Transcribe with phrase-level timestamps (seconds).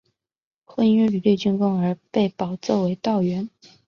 [0.63, 3.47] 后因屡立军功而被保奏为道员。